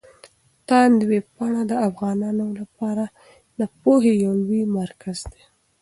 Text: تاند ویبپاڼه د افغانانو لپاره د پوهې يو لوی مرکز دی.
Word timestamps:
تاند 0.67 0.99
ویبپاڼه 1.11 1.61
د 1.67 1.73
افغانانو 1.87 2.45
لپاره 2.59 3.05
د 3.59 3.61
پوهې 3.81 4.13
يو 4.25 4.33
لوی 4.41 4.63
مرکز 4.79 5.19
دی. 5.31 5.43